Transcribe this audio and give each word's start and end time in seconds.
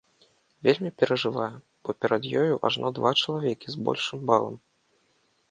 Вельмі 0.67 0.91
перажывае, 1.01 1.51
бо 1.83 1.95
перад 2.05 2.23
ёю 2.41 2.57
ажно 2.71 2.87
два 3.01 3.13
чалавекі 3.21 3.67
з 3.75 3.85
большым 3.91 4.19
балам! 4.33 4.55